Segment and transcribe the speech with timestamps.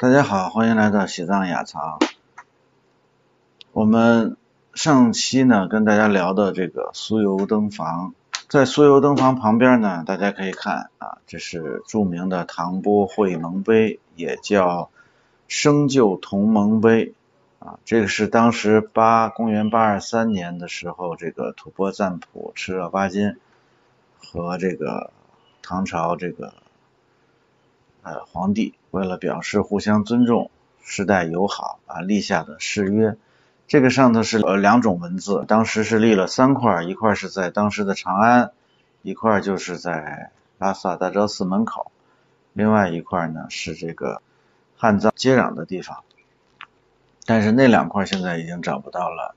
[0.00, 1.98] 大家好，欢迎来到西藏雅藏。
[3.72, 4.38] 我们
[4.72, 8.14] 上期呢跟大家聊的这个酥油灯房，
[8.48, 14.88] 在酥油灯房旁边呢，大家可以看啊，这是著名的唐波会盟碑，也叫
[15.48, 17.12] 生旧同盟碑
[17.58, 17.78] 啊。
[17.84, 23.36] 这个是当时八公元八二三年的时候，这个吐蕃赞普赤热巴金
[24.16, 25.10] 和这个
[25.60, 26.54] 唐朝这个
[28.02, 30.50] 呃皇帝为了表示互相尊重、
[30.82, 33.16] 世代友好啊立下的誓约。
[33.66, 38.50] 这个上头是呃两种文字，当时是立了三块，一块是在当时的长安，
[39.02, 41.92] 一块就是在拉萨大昭寺门口，
[42.52, 44.22] 另外一块呢是这个
[44.76, 46.02] 汉藏接壤的地方。
[47.26, 49.36] 但是那两块现在已经找不到了，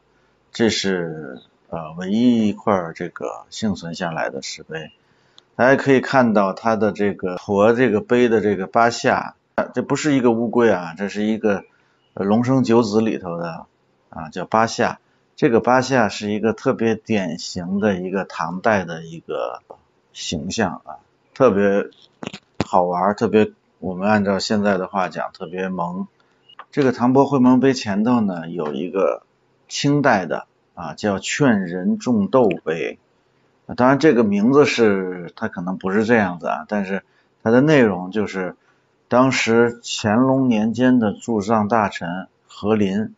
[0.51, 4.91] 这是呃唯一一块这个幸存下来的石碑。
[5.55, 9.35] 大家可以看到它的这个驮这个碑的这个八下，
[9.73, 11.63] 这不是一个乌龟啊，这是一个
[12.13, 13.65] 龙生九子里头的。
[14.15, 14.99] 啊，叫八下，
[15.35, 19.63] 这个八下是一个特别典型的一个唐代的一个
[20.13, 21.01] 形象啊，
[21.33, 21.89] 特别
[22.63, 26.07] 好玩，特别我们按照现在的话讲，特别萌。
[26.69, 29.23] 这个唐伯会盟碑前头呢有一个
[29.67, 32.99] 清代的啊，叫劝人种豆碑，
[33.75, 37.03] 当然这个名字是它可能不是这样子啊，但是
[37.43, 38.55] 它的内容就是
[39.07, 43.15] 当时乾隆年间的驻藏大臣和林。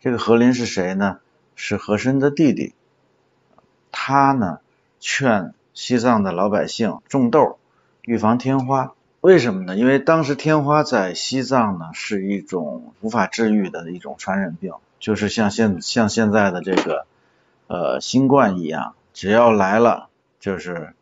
[0.00, 1.18] 这个和林是谁呢？
[1.54, 2.74] 是和珅的弟弟。
[3.92, 4.58] 他呢
[4.98, 7.58] 劝西藏的老百姓种豆，
[8.02, 8.94] 预防天花。
[9.20, 9.76] 为什么呢？
[9.76, 17.06] 因为当时天花在西藏呢是一种无法治愈的一种传染病，就是像现像现在的这个
[17.68, 20.08] 呃新冠一样，只要来了
[20.40, 20.94] 就是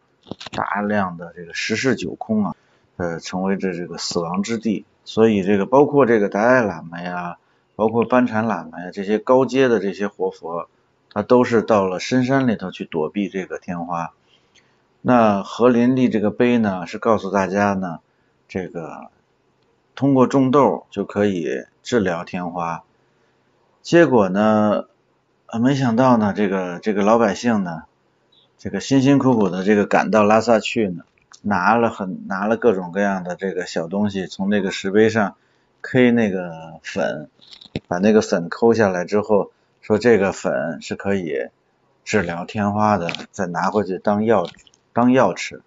[0.53, 2.57] 大量的这个十室九空啊，
[2.97, 4.85] 呃成为这这个死亡之地。
[5.05, 7.37] 所以这个包括这个达赖喇嘛呀。
[7.77, 10.69] 包括班禅喇嘛呀，这些高阶的这些活佛，
[11.15, 14.13] 他都是到了深山里头去躲避这个天花。
[15.01, 18.01] 那何林立这个碑呢，是告诉大家呢，
[18.49, 19.09] 这个
[19.95, 22.85] 通过种豆就可以治疗天花。
[23.81, 24.85] 结果呢，
[25.59, 27.85] 没想到呢，这个这个老百姓呢，
[28.61, 31.03] 这个辛辛苦苦的这个赶到拉萨去呢，
[31.41, 35.35] 拿了很拿了各种各样的这个小东西，从那个石碑上
[35.81, 37.29] K 那个粉。
[37.87, 41.49] 把那个粉抠下来之后，说这个粉是可以
[42.05, 44.49] 治疗天花的，再拿回去当药
[44.93, 45.63] 当药吃。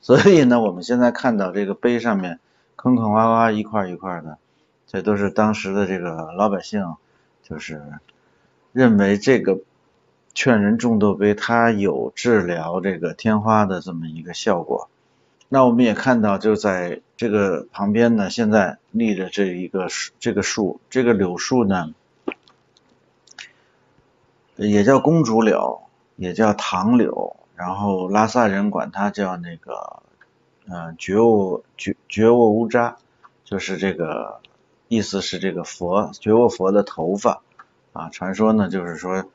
[0.00, 2.38] 所以呢，我们现在看到这个碑上面
[2.76, 4.38] 坑坑洼洼一块一块的，
[4.86, 6.94] 这都是当时的这个老百姓，
[7.42, 7.82] 就是
[8.72, 9.58] 认为这个
[10.34, 14.88] 劝人种豆碑它有治疗这个天花的这么一个效果。
[15.48, 21.92] 那我们也看到，就在这个旁边呢，现在立着这一个树，这个树，这个柳树呢，
[24.56, 25.82] 也叫公主柳，
[26.16, 30.02] 也叫唐柳，然后拉萨人管它叫那个，
[30.66, 32.96] 嗯，觉沃觉觉沃乌扎，
[33.44, 34.40] 就是这个
[34.88, 37.42] 意思是这个佛觉沃佛的头发
[37.92, 38.08] 啊。
[38.08, 39.26] 传说呢，就是说，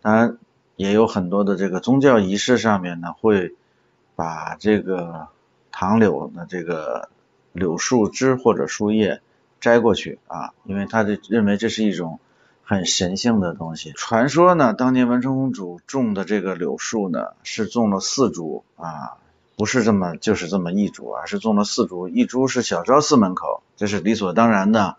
[0.00, 0.38] 当然
[0.76, 3.54] 也有很多的这个宗教仪式上面呢，会
[4.14, 5.28] 把这个。
[5.78, 7.10] 唐柳的这个
[7.52, 9.20] 柳树枝或者树叶
[9.60, 12.18] 摘过去啊，因为他的认为这是一种
[12.64, 13.92] 很神性的东西。
[13.92, 19.18] 传说呢，当年文成公主种的这个柳树呢，是种了四株啊，
[19.58, 24.96] 不是这么就是这么一株，而是种了四株，一株是小昭寺门口，这是理所当然的，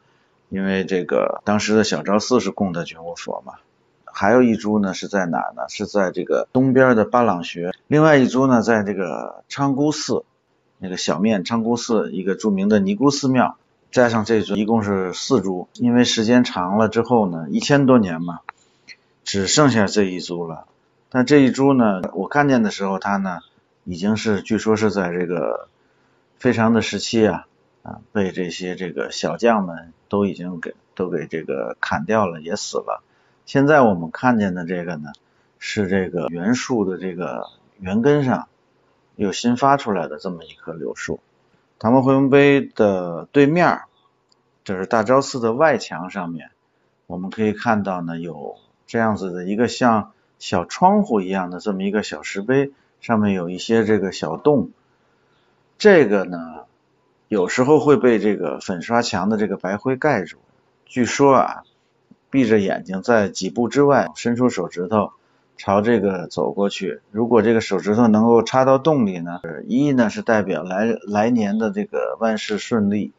[0.50, 3.54] 因为这个当时的小昭寺是供的觉悟佛嘛。
[4.20, 5.70] 还有一株呢是在哪呢？
[5.70, 10.24] 是在这个东边的巴朗穴，另外一株呢在这个昌姑寺。
[10.80, 13.58] 那个小面昌姑寺一个著名的尼姑寺庙，
[13.92, 18.40] 加上这株一共是四株，因为时间长了之后呢，一千多年嘛，
[19.24, 20.66] 只剩下这一株了。
[21.10, 23.42] 但这一株呢，我看见的时候，它呢
[23.84, 25.68] 已经是据说是在这个
[26.40, 27.46] 非常的时期啊
[27.84, 33.04] 啊，被这些这个小将们都已经给都给这个砍掉了，也死了。
[33.48, 35.14] 现在我们看见的这个呢，
[35.58, 37.48] 是这个原树的这个
[37.80, 38.48] 原根上。
[39.16, 41.20] 有新发出来的这么一棵柳树，
[41.80, 43.80] 唐伯会盟碑的对面，
[44.64, 46.52] 就是大昭寺的外墙上面，
[47.08, 52.72] 我们可以看到呢，有这样子的一个像小窗户一样的这么一个小石碑，
[53.02, 54.70] 上面有一些这个小洞，
[55.80, 56.66] 这个呢，
[57.28, 60.38] 有时候会被这个粉刷墙的这个白灰盖住。
[60.86, 61.64] 据说啊，
[62.30, 65.12] 闭着眼睛在几步之外伸出手指头。
[65.60, 73.12] 朝这个走过去，如果这个手指头能够插到洞里呢，一呢是代表来来年的这个万事顺利，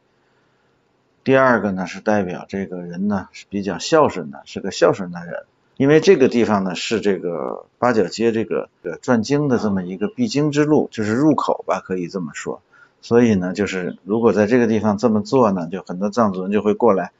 [1.24, 5.46] 第二个呢是代表这个人呢是比较孝顺的，是个孝顺的人。
[5.76, 12.62] 因为这个地方呢是这个八角街这个呃转经的这么一个必经之路，就是入口吧，可以这么说。
[13.00, 17.10] 所以呢，就是如果在这个地方这么做呢，就很多藏族人就会过来，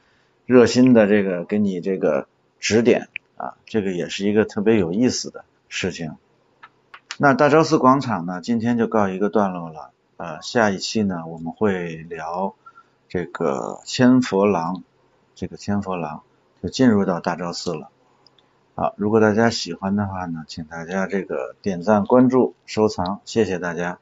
[0.49, 2.27] 热心的这个给你这个
[2.59, 6.15] 指点啊，这个也是一个特别有意思的事情。
[7.19, 9.91] 那大昭寺广场呢，今天就告一个段落了。
[10.17, 12.55] 呃，下一期呢，我们会聊
[13.07, 14.81] 这个千佛廊，
[15.35, 16.23] 这个千佛廊
[16.63, 17.91] 就进入到大昭寺了。
[18.73, 23.99] 好，如果大家喜欢的话呢，请大家这个点赞、关注、收藏，谢谢大家。